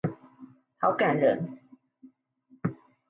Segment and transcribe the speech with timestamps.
[0.79, 1.59] 好感人